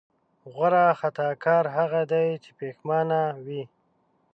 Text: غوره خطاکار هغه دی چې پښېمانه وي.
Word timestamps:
غوره 0.53 0.85
خطاکار 0.99 1.63
هغه 1.77 2.01
دی 2.11 2.27
چې 2.43 2.49
پښېمانه 2.57 3.21
وي. 3.45 3.63